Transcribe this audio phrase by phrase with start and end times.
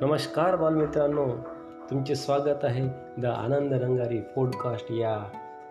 [0.00, 1.26] नमस्कार बालमित्रांनो
[1.90, 2.88] तुमचे स्वागत आहे
[3.20, 5.18] द आनंद रंगारी पॉडकास्ट या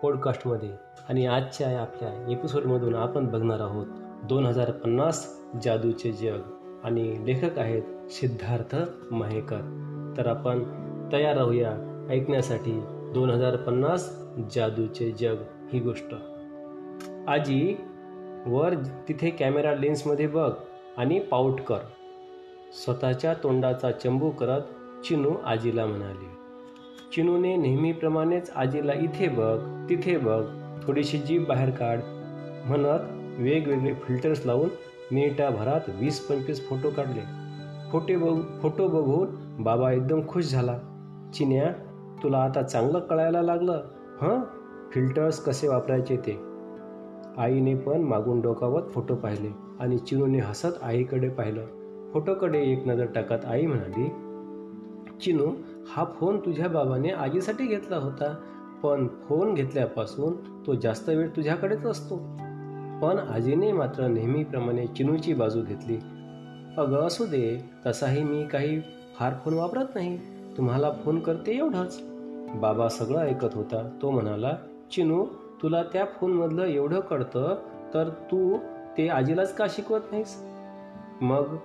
[0.02, 0.68] पॉडकास्टमध्ये
[1.08, 3.86] आणि आजच्या आपल्या एपिसोडमधून आपण बघणार आहोत
[4.24, 6.40] दोन हजार पन्नास जादूचे जग.
[6.84, 8.76] आणि लेखक आहेत सिद्धार्थ
[9.10, 9.60] महेकर.
[10.16, 10.62] तर आपण
[11.12, 14.18] तयार राहूया ऐकण्यासाठी दोन हजार पन्नास
[14.54, 15.36] जादूचे जग
[15.72, 16.14] ही गोष्ट.
[17.28, 17.76] आजी
[18.46, 18.74] वर
[19.08, 20.52] तिथे कॅमेरा लेन्समध्ये बघ
[20.96, 21.78] आणि पाऊट कर.
[22.72, 24.60] स्वतःच्या तोंडाचा चंबू करत
[25.04, 26.26] चिनू आजीला म्हणाली
[27.14, 30.44] चिनूने नेहमीप्रमाणेच आजीला इथे बघ तिथे बघ
[30.86, 31.98] थोडीशी जीभ बाहेर काढ
[32.64, 32.98] म्हणत
[33.38, 34.68] वेगवेगळे फिल्टर्स लावून
[35.12, 37.20] मिनिटाभरात वीस पंचवीस फोटो काढले.
[37.92, 40.78] फोटे बघ फोटो बघून बाबा एकदम खुश झाला.
[41.34, 41.72] चिन्या
[42.22, 43.82] तुला आता चांगलं कळायला लागलं
[44.20, 44.42] हं?
[44.92, 46.40] फिल्टर्स कसे वापरायचे ते?
[47.38, 49.48] आईने पण मागून डोकावत फोटो पाहिले
[49.80, 51.66] आणि चिनूने हसत आईकडे पाहिलं.
[52.12, 54.08] फोटोकडे एक नजर टाकत आई म्हणाली
[55.20, 55.50] चिनू
[55.88, 58.34] हा फोन तुझ्या बाबाने आजीसाठी घेतला होता
[58.82, 60.32] पण फोन घेतल्यापासून
[60.66, 62.16] तो जास्त वेळ तुझ्याकडेच असतो.
[63.02, 65.96] पण आजीने मात्र नेहमीप्रमाणे चिनूची बाजू घेतली.
[66.78, 68.80] अगं असू दे तसाही मी काही
[69.16, 70.18] फार फोन वापरत नाही.
[70.56, 72.00] तुम्हाला फोन करते एवढंच.
[72.54, 73.98] बाबा सगळं ऐकत होता.
[74.02, 74.52] तो म्हणाला
[74.92, 75.24] चिनू
[75.62, 77.54] तुला त्या फोनमधलं एवढं कळतं
[77.94, 78.56] तर तू
[78.98, 80.44] ते आजीलाच का शिकवत नाहीस?
[81.20, 81.56] मग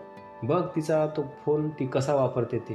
[0.43, 2.73] बघ तिचा तो फोन ती कसा वापरते ते.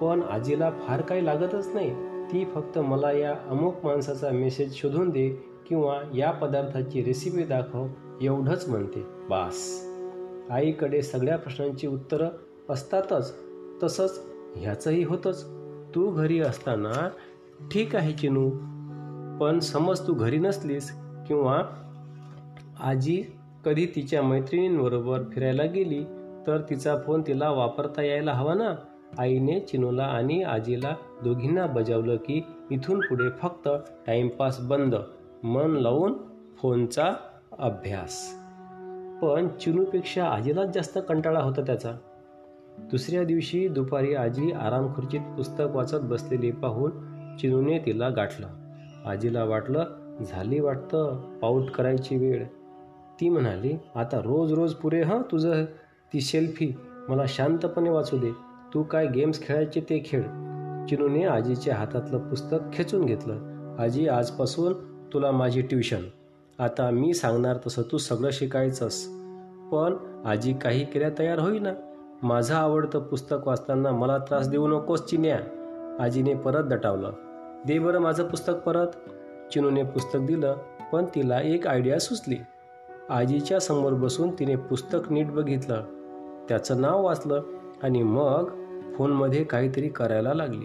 [0.00, 1.90] पण आजीला फार काही लागतच नाही.
[2.32, 5.28] ती फक्त मला या अमुक माणसाचा मेसेज शोधून दे
[5.66, 7.86] किंवा या पदार्थाची रेसिपी दाखव
[8.20, 9.04] एवढंच म्हणते.
[9.28, 9.86] बास.
[10.50, 12.28] आईकडे सगळ्या प्रश्नांची उत्तरं
[12.68, 13.34] असतातच
[13.82, 14.20] तसंच
[14.56, 15.44] ह्याचंही होतंच.
[15.94, 17.08] तू घरी असताना
[17.72, 18.50] ठीक आहे चिनू
[19.40, 20.92] पण समज तू घरी नसलीस
[21.26, 21.62] किंवा
[22.80, 23.22] आजी
[23.64, 26.04] कधी तिच्या मैत्रिणींबरोबर फिरायला गेली
[26.46, 28.74] तर तिचा फोन तिला वापरता यायला हवा ना?
[29.18, 33.68] आईने चिनूला आणि आजीला दोघींना बजावलं की इथून पुढे फक्त
[34.06, 34.94] टाइमपास बंद
[35.42, 36.14] मन लावून
[36.56, 37.14] फोनचा
[37.58, 38.34] अभ्यास.
[39.22, 41.92] पण चिनूपेक्षा आजीलाच जास्त कंटाळा होता त्याचा.
[42.78, 46.90] दुसऱ्या दिवशी दुपारी आजी आराम खुर्चीत पुस्तक वाचत बसलेली पाहून
[47.40, 48.46] चिनूने तिला गाठलं.
[49.06, 49.84] आजीला वाटलं
[50.24, 52.44] झाली वाटतं पाऊट करायची वेळ.
[53.20, 55.64] ती म्हणाली आता रोज रोज पुरे हां तुझं
[56.14, 56.76] ती सेल्फी
[57.08, 58.30] मला शांतपणे वाचू दे.
[58.74, 60.20] तू काय गेम्स खेळायचे ते खेळ.
[60.86, 63.38] चिनूने आजीच्या हातातलं पुस्तक खेचून घेतलं.
[63.78, 64.72] आजी आजपासून
[65.12, 66.00] तुला माझी ट्युशन.
[66.58, 69.06] आता मी सांगणार तसं तू सगळं शिकायचंस.
[69.72, 71.70] पण आजी काही केल्या तयार होईना.
[72.22, 75.40] माझं आवडतं पुस्तक वाचताना मला त्रास देऊ नकोस चिन्या.
[76.00, 77.12] आजीने परत दटावलं.
[77.66, 78.88] दे बरं माझं पुस्तक परत.
[79.52, 80.56] चिनूने पुस्तक दिलं
[80.92, 82.36] पण तिला एक आयडिया सुचली.
[83.10, 85.84] आजीच्या समोर बसून तिने पुस्तक नीट बघितलं.
[86.48, 87.42] त्याचं नाव वाचलं
[87.82, 88.50] आणि मग
[88.98, 90.64] फोनमध्ये काहीतरी करायला लागली.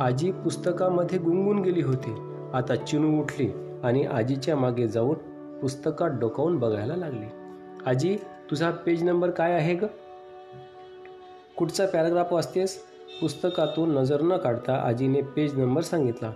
[0.00, 2.32] आजी पुस्तकामध्ये गुंगून गेली होती.
[2.54, 3.50] आता चिनू उठली
[3.84, 5.14] आणि आजीच्या मागे जाऊन
[5.58, 7.26] पुस्तकात डोकावून बघायला लागली.
[7.86, 8.16] आजी
[8.50, 9.84] तुझा पेज नंबर काय आहे ग?
[11.58, 12.82] कुठचा पॅराग्राफ वाचतेस?
[13.20, 16.32] पुस्तकातून नजर न काढता आजीने पेज नंबर सांगितला.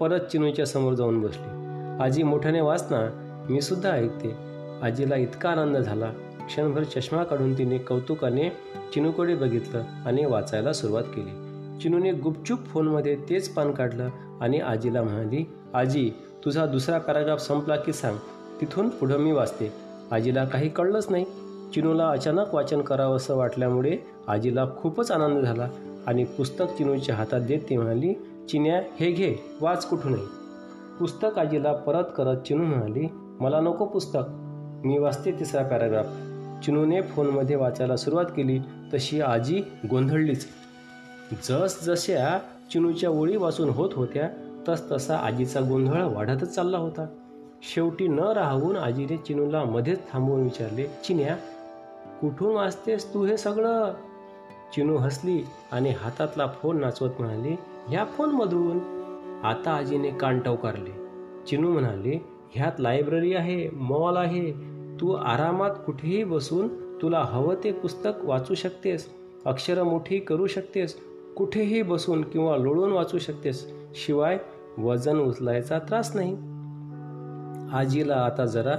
[0.00, 1.66] परत चिनूच्या समोर जाऊन बसली.
[2.02, 3.08] आजी मोठ्याने वाचना
[3.50, 4.34] मी सुद्धा ऐकते.
[4.82, 6.12] आजीला इतका आनंद झाला.
[6.46, 8.48] क्षणभर चष्मा काढून तिने कौतुकाने
[8.94, 11.30] चिनूकडे बघितलं आणि वाचायला सुरुवात केली.
[11.80, 14.08] चिनूने गुपचूप फोनमध्ये तेच पान काढलं
[14.40, 16.10] आणि आजीला म्हणाली आजी
[16.44, 18.16] तुझा दुसरा पॅराग्राफ संपला की सांग.
[18.60, 19.72] तिथून पुढं मी वाचते.
[20.10, 21.24] आजीला काही कळलंच नाही.
[21.74, 23.96] चिनूला अचानक वाचन करावं असं वाटल्यामुळे
[24.28, 25.68] आजीला खूपच आनंद झाला
[26.06, 28.14] आणि पुस्तक चिनूच्या हातात देत ती म्हणाली
[28.48, 30.22] चिन्या हे घे वाच कुठूनही.
[30.98, 33.08] पुस्तक आजीला परत करत चिनू म्हणाली
[33.40, 34.22] मला नको पुस्तक.
[34.84, 36.06] मी वाचते तिसरा पॅराग्राफ.
[36.62, 38.58] चिनूने फोनमध्ये वाचायला सुरुवात केली
[38.94, 40.46] तशी आजी गोंधळलीच.
[41.48, 42.38] जसजशा
[42.72, 44.28] चिनूच्या ओळी वाचून होत होत्या
[44.68, 47.06] तस तसा आजीचा गोंधळ वाढतच चालला होता.
[47.62, 51.36] शेवटी न राहून आजीने चिनूला मध्येच थांबवून विचारले चिन्या
[52.20, 53.92] कुठून वाचतेस तू हे सगळं?
[54.74, 57.56] चिनू हसली आणि हातातला फोन नाचवत म्हणाली
[57.88, 58.78] ह्या फोनमधून.
[59.44, 60.90] आता आजीने कान टवकारले.
[61.46, 66.68] चिनू म्हणाले ह्यात लायब्ररी आहे मॉल आहे तू आरामात कुठेही बसून
[67.02, 69.08] तुला हवं ते पुस्तक वाचू शकतेस
[69.46, 71.00] अक्षरं मोठी करू शकतेस
[71.36, 74.38] कुठेही बसून किंवा लोळून वाचू शकतेस शिवाय
[74.78, 76.32] वजन उचलायचा त्रास नाही.
[77.76, 78.76] आजीला आता जरा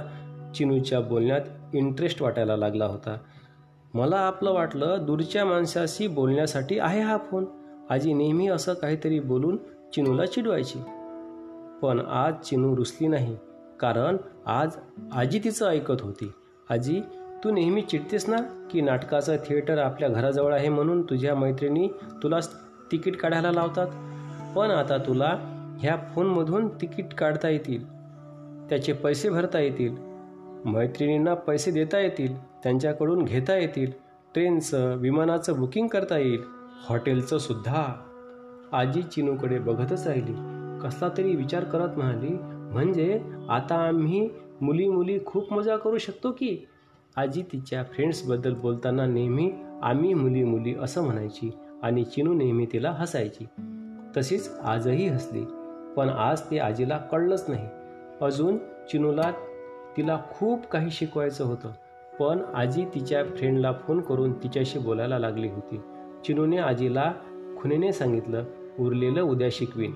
[0.54, 1.40] चिनूच्या बोलण्यात
[1.74, 3.16] इंटरेस्ट वाटायला लागला होता.
[3.94, 7.44] मला आपलं वाटलं दूरच्या माणसाशी बोलण्यासाठी आहे हा फोन.
[7.90, 9.56] आजी नेहमी असं काहीतरी बोलून
[9.94, 10.78] चिनूला चिडवायची.
[11.82, 13.36] पण आज चिनू रुसली नाही.
[13.80, 14.16] कारण
[14.46, 14.70] आज
[15.12, 16.32] आजी तिचं ऐकत होती.
[16.70, 17.00] आजी
[17.44, 21.88] तू नेहमी चिडतेस ना की नाटकाचं थिएटर आपल्या घराजवळ आहे म्हणून तुझ्या मैत्रिणी
[22.22, 22.38] तुला
[22.92, 23.86] तिकीट काढायला लावतात?
[24.56, 25.38] पण आता तुला
[25.80, 27.88] ह्या फोनमधून तिकीट काढता येतील.
[28.68, 29.96] त्याचे पैसे भरता येतील.
[30.64, 32.38] मैत्रिणींना पैसे देता येतील.
[32.62, 33.92] त्यांच्याकडून घेता येतील.
[34.34, 36.40] ट्रेनचं विमानाचं बुकिंग करता येईल.
[36.88, 38.04] हॉटेलचं सुद्धा.
[38.72, 40.32] आजी चिनूकडे बघतच राहिली.
[40.82, 44.28] कसला तरी विचार करत म्हणाली म्हणजे आता आम्ही
[44.60, 46.66] मुली मुली खूप मजा करू शकतो की?
[47.16, 49.50] आजी तिच्या फ्रेंड्सबद्दल बोलताना नेहमी
[49.82, 51.50] आम्ही मुली मुली असं म्हणायची
[51.82, 53.44] आणि चिनू नेहमी तिला हसायची.
[54.16, 55.42] तशीच आजही हसली
[55.96, 57.66] पण आज ते आजीला कळलंच नाही.
[58.20, 58.56] अजून
[58.90, 59.30] चिनूला
[59.96, 61.72] तिला खूप काही शिकवायचं होतं
[62.20, 65.80] पण आजी तिच्या फ्रेंडला फोन करून तिच्याशी बोलायला लागली होती.
[66.24, 67.12] चिनूने आजीला
[67.60, 68.44] खुनेने सांगितलं
[68.78, 69.92] उरलेलं उद्या शिकवीन.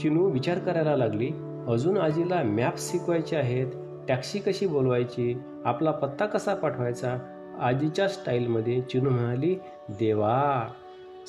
[0.00, 1.30] चिनू विचार करायला लागली
[1.70, 3.66] अजून आजीला मॅप्स शिकवायचे आहेत
[4.08, 5.34] टॅक्सी कशी बोलवायची
[5.64, 7.16] आपला पत्ता कसा पाठवायचा
[7.60, 9.54] आजीच्या स्टाईलमध्ये चिनू म्हणाली
[9.88, 10.68] देवा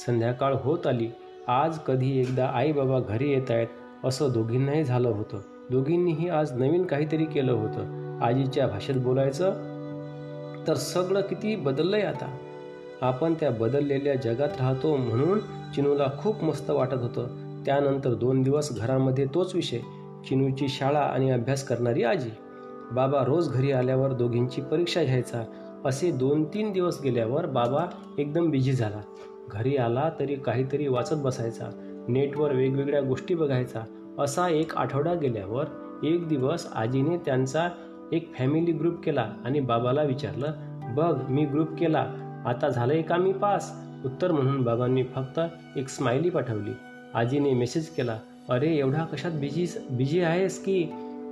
[0.05, 1.09] संध्याकाळ होत आली.
[1.47, 3.67] आज कधी एकदा आई बाबा घरी येत आहेत
[4.03, 5.39] असं दोघींनाही झालं होतं.
[5.71, 8.19] दोघींनीही आज नवीन काहीतरी केलं होतं.
[8.21, 9.51] आजीच्या भाषेत बोलायचं
[10.67, 12.37] तर सगळं किती बदललंय आता.
[13.01, 15.39] आपण त्या बदललेल्या जगात राहतो म्हणून
[15.75, 17.27] चिनूला खूप मस्त वाटत होतं.
[17.65, 19.79] त्यानंतर दोन दिवस घरामध्ये तोच विषय.
[20.27, 22.29] चिनूची शाळा आणि अभ्यास करणारी आजी.
[22.91, 25.43] बाबा रोज घरी आल्यावर दोघींची परीक्षा घ्यायचा.
[25.85, 27.85] असे दोन तीन दिवस गेल्यावर बाबा
[28.17, 29.01] एकदम बिझी झाला.
[29.51, 31.69] घरी आला तरी काहीतरी वाचत बसायचा.
[32.07, 33.81] नेटवर वेगवेगळ्या गोष्टी बघायचा.
[34.19, 35.65] असा एक आठवडा गेल्यावर
[36.03, 37.69] एक दिवस आजीने त्यांचा
[38.11, 40.51] एक फॅमिली ग्रुप केला आणि बाबाला विचारलं
[40.95, 42.05] बघ मी ग्रुप केला.
[42.45, 43.71] आता झालंय का मी पास
[44.05, 45.39] उत्तर म्हणून बाबांनी फक्त
[45.75, 46.71] एक स्माइली पाठवली.
[47.13, 48.17] आजीने मेसेज केला
[48.49, 50.89] अरे एवढा कशात बिझी बिझी आहेस की?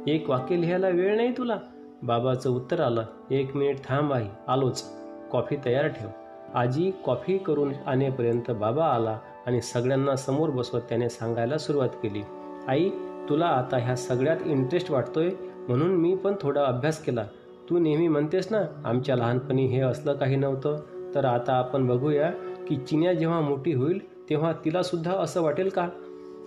[0.07, 1.57] एक वाक्य लिहायला वेळ नाही तुला?
[2.03, 3.06] बाबाचं उत्तर आलं.
[3.31, 4.83] एक मिनिट थांब आहे आलोच.
[5.31, 6.09] कॉफी तयार ठेव.
[6.56, 12.21] आजी कॉफी करून आणेपर्यंत बाबा आला आणि सगळ्यांना समोर बसवत त्याने सांगायला सुरुवात केली.
[12.67, 12.89] आई
[13.29, 15.29] तुला आता ह्या सगळ्यात इंटरेस्ट वाटतोय
[15.67, 17.25] म्हणून मी पण थोडा अभ्यास केला.
[17.69, 20.79] तू नेहमी म्हणतेस ना आमच्या लहानपणी हे असलं काही नव्हतं.
[21.15, 22.31] तर आता आपण बघूया
[22.67, 25.88] की चिन्या जेव्हा मोठी होईल तेव्हा तिला सुद्धा असं वाटेल का?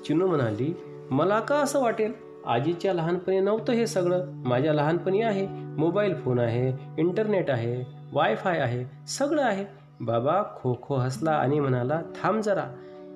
[0.05, 0.75] चिनू म्हणाली
[1.11, 2.13] मला का असं वाटेल?
[2.47, 4.25] आजीच्या लहानपणी नव्हतं हे सगळं.
[4.45, 5.47] माझ्या लहानपणी आहे
[5.79, 9.65] मोबाईल फोन आहे इंटरनेट आहे वायफाय आहे सगळं आहे.
[10.01, 12.65] बाबा खो खो हसला आणि म्हणाला थांब जरा.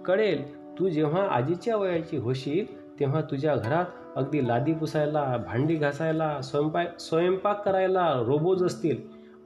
[0.04, 3.84] कळेल तू जेव्हा आजीच्या वयाची होशील तेव्हा तुझ्या घरात
[4.16, 8.96] अगदी लादी पुसायला भांडी घासायला स्वयंपाक स्वयंपाक करायला रोबोज असतील.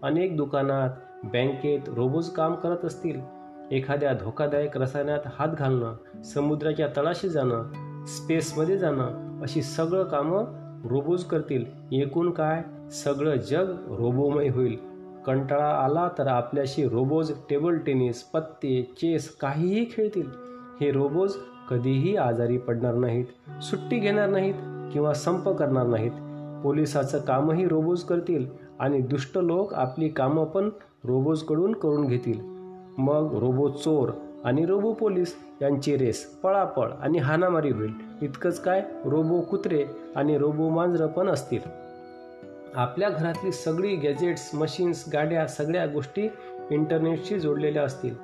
[0.03, 0.91] अनेक दुकानात
[1.25, 3.40] बँकेत रोबोज काम करत असतील.
[3.71, 7.63] एखाद्या धोकादायक रसायनात हात घालणं समुद्राच्या तळाशी जाणं
[8.07, 10.45] स्पेसमध्ये जाणं अशी सगळं कामं
[10.89, 11.65] रोबोज करतील.
[11.93, 12.63] एकूण काय?
[12.91, 14.77] सगळं जग रोबोमय होईल.
[15.27, 20.27] कंटाळा आला तर आपल्याशी रोबोज टेबल टेनिस पत्ते चेस काहीही खेळतील.
[20.81, 21.33] हे रोबोज
[21.71, 24.55] कधीही आजारी पडणार नाहीत सुट्टी घेणार नाहीत
[24.93, 26.11] किंवा संप करणार नाहीत.
[26.63, 28.47] पोलिसाचं कामही रोबोज करतील
[28.81, 30.71] आणि दुष्ट लोक आपली कामं पण
[31.05, 32.50] रोबोजकडून करून घेतील.
[33.01, 34.11] मग रोबो चोर
[34.45, 37.93] आणि रोबो पोलीस यांची रेस पळापळ आणि हानामारी होईल.
[38.23, 39.85] इतकंच काय रोबो कुत्रे
[40.17, 41.69] आणि रोबो मांजरं पण असतील.
[42.75, 46.29] आपल्या घरातली सगळी गॅजेट्स मशीन्स गाड्या सगळ्या गोष्टी
[46.71, 48.15] इंटरनेटशी जोडलेल्या असतील.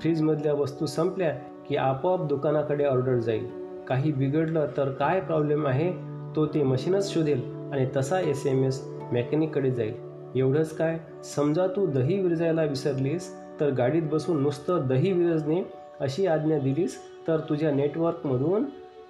[0.00, 1.32] फ्रीजमधल्या वस्तू संपल्या
[1.68, 3.46] की आपोआप दुकानाकडे ऑर्डर जाईल.
[3.88, 5.92] काही बिघडलं तर काय प्रॉब्लेम आहे
[6.36, 9.94] तो ते मशीनच शोधेल आणि तसा एस एम एस मेकॅनिककडे जाईल.
[10.34, 13.30] एवढंच काय समजा तू दही विरजायला विसरलीस
[13.60, 15.62] तर गाडीत बसून नुसतं दही विरजणे
[16.00, 18.64] अशी आज्ञा दिलीस तर तुझ्या नेटवर्कमधून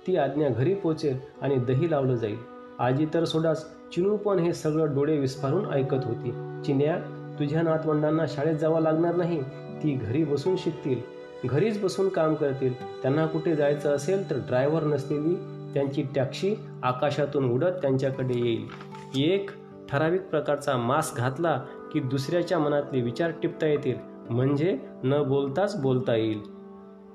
[0.06, 2.36] ती आज्ञा घरी पोचेल आणि दही लावलं जाईल.
[2.78, 6.30] आजी तर सोडाच चिनू पण हे सगळं डोळे विस्फारून ऐकत होती.
[6.66, 6.96] चिन्या
[7.38, 9.42] तुझ्या नातवंडांना शाळेत जावं लागणार नाही
[9.82, 11.00] ती घरी बसून शिकतील.
[11.48, 13.02] घरीच बसून काम करतील.
[13.02, 15.34] त्यांना कुठे जायचं असेल तर ड्रायव्हर नसलेली
[15.74, 18.66] त्यांची टॅक्सी आकाशातून उडत त्यांच्याकडे येईल.
[19.22, 19.50] एक
[19.90, 24.11] ठराविक प्रकारचा मास्क घातला की दुसऱ्याच्या मनातले विचार टिपता येतील.
[24.30, 26.52] म्हणजे न बोलताच बोलता येईल.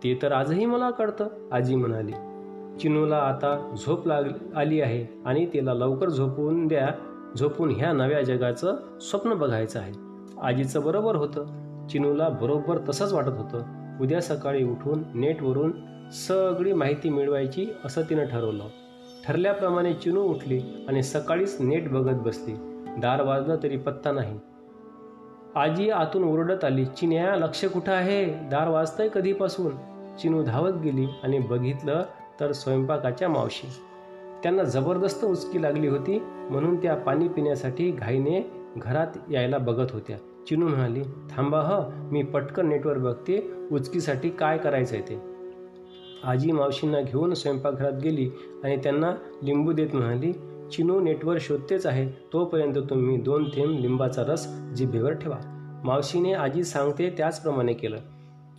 [0.03, 2.11] ते तर आजही मला कळतं आजी म्हणाली.
[2.79, 4.23] चिनूला आता झोप लाग
[4.55, 6.89] आली आहे आणि तिला लवकर झोपून द्या
[7.39, 9.93] झोपून ह्या नव्या जगाचं स्वप्न बघायचं आहे.
[10.41, 11.45] आजीचं बरोबर होतं.
[11.87, 13.63] चिनूला बरोबर तसंच वाटत होतं.
[14.01, 15.71] उद्या सकाळी उठून नेटवरून
[16.11, 18.63] सगळी माहिती मिळवायची असं तिनं ठरवलं.
[19.27, 22.53] ठरल्याप्रमाणे चिनू उठली आणि सकाळीच नेट बघत बसली.
[22.97, 24.39] दार वाजलं तरी पत्ता नाही.
[25.57, 28.25] आजी आतून ओरडत आली चिन्या लक्ष कुठं आहे?
[28.25, 29.71] दार वाजतंय कधीपासून?
[30.21, 32.03] चिनू धावत गेली आणि बघितलं
[32.39, 33.67] तर स्वयंपाकाच्या मावशी.
[34.43, 38.41] त्यांना जबरदस्त उचकी लागली होती म्हणून त्या पाणी पिण्यासाठी घाईने
[38.77, 40.17] घरात यायला बघत होत्या.
[40.47, 41.79] चिनू म्हणाली थांबा ह
[42.11, 45.19] मी पटकन नेटवर बघते उचकीसाठी काय करायचं आहे ते.
[46.23, 48.29] आजी मावशींना घेऊन स्वयंपाकघरात गेली
[48.63, 49.11] आणि त्यांना
[49.43, 50.31] लिंबू देत म्हणाली
[50.71, 55.53] चिनो नेटवर शोधतेच आहे तोपर्यंत तुम्ही दोन थेंब लिंबाचा रस जिभेवर ठेवा.
[55.83, 57.97] मावशीने आजी सांगते त्याचप्रमाणे केलं.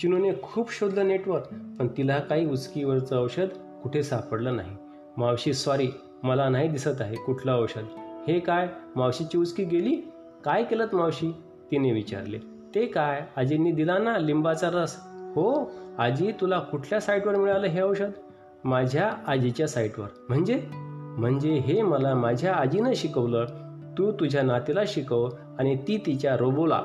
[0.01, 1.41] चिनूने खूप शोधलं नेटवर
[1.79, 3.47] पण तिला काही उचकीवरचं औषध
[3.83, 4.71] कुठे सापडलं नाही.
[5.17, 5.89] मावशी सॉरी
[6.23, 7.85] मला नाही दिसत आहे कुठलं औषध.
[8.29, 8.69] हे काय?
[8.97, 9.97] मावशीची उचकी गेली?
[10.45, 11.31] काय केलं मावशी?
[11.71, 12.39] तिने विचारले.
[12.75, 13.27] ते काय?
[13.37, 14.97] आजींनी दिला ना लिंबाचा रस.
[15.35, 18.11] हो आजी तुला कुठल्या साईटवर मिळालं हे औषध?
[18.65, 20.09] माझ्या आजीच्या साईटवर.
[20.29, 20.88] म्हणजे?
[21.19, 23.47] म्हणजे हे मला माझ्या आजीनं शिकवलं.
[23.99, 26.83] तू तुझ्या नातीला शिकव आणि ती तिच्या रोबोला.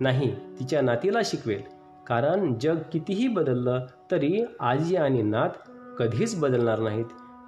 [0.00, 1.62] नाही तिच्या नातीला शिकवेल.
[2.06, 5.50] कारण जग कितीही बदललं तरी आजी आणि नात
[5.98, 7.04] कधीच बदलणार नाहीत.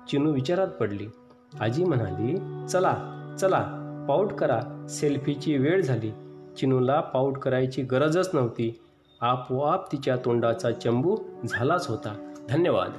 [0.09, 1.07] चिनू विचारात पडली.
[1.61, 2.95] आजी म्हणाली चला
[3.41, 4.87] चला पाऊट करा.
[4.89, 6.11] सेल्फीची वेळ झाली.
[6.57, 8.81] चिनूला पाऊट करायची गरजच नव्हती.
[9.21, 11.17] आपोआप तिच्या तोंडाचा चंबू
[11.49, 12.33] झालाच होता.
[12.49, 12.91] धन्यवाद.